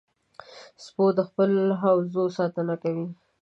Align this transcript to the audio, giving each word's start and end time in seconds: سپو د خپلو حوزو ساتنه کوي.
سپو 0.83 1.05
د 1.17 1.19
خپلو 1.29 1.61
حوزو 1.81 2.23
ساتنه 2.37 2.75
کوي. 2.83 3.07